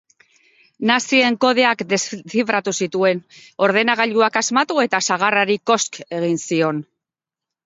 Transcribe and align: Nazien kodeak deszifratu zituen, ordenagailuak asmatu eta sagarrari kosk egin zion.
Nazien 0.91 1.35
kodeak 1.43 1.83
deszifratu 1.91 2.73
zituen, 2.85 3.21
ordenagailuak 3.67 4.41
asmatu 4.43 4.81
eta 4.87 5.03
sagarrari 5.11 5.59
kosk 5.73 6.01
egin 6.23 6.43
zion. 6.51 6.83